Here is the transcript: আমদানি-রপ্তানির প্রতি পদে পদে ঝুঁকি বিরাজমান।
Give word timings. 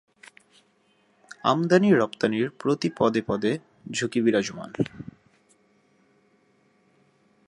আমদানি-রপ্তানির 1.43 2.49
প্রতি 2.59 2.89
পদে 2.97 3.21
পদে 3.27 3.57
ঝুঁকি 3.91 4.21
বিরাজমান। 4.21 4.69